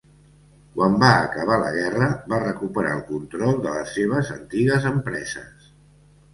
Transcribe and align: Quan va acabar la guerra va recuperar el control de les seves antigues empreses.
Quan 0.77 0.95
va 1.03 1.09
acabar 1.25 1.57
la 1.65 1.69
guerra 1.75 2.07
va 2.33 2.41
recuperar 2.45 2.95
el 3.01 3.05
control 3.11 3.63
de 3.69 3.77
les 3.77 3.95
seves 4.01 4.35
antigues 4.41 4.93
empreses. 4.97 5.73